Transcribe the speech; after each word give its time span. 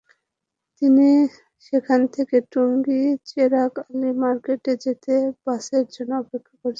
তিনি 0.81 1.07
সেখান 1.65 2.01
থেকে 2.15 2.37
টঙ্গীর 2.51 3.09
চেরাগ 3.29 3.73
আলী 3.85 4.11
মার্কেটে 4.21 4.73
যেতে 4.83 5.13
বাসের 5.45 5.85
জন্য 5.95 6.11
অপেক্ষা 6.21 6.53
করছিলেন। 6.53 6.69